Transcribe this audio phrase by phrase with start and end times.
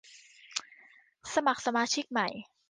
[1.33, 2.27] สมัครสมาชิกใหม่